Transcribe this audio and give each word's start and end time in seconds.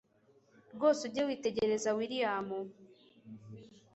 rwose 0.75 0.99
ujye 1.07 1.21
witegereza 1.27 1.95
william 1.97 2.45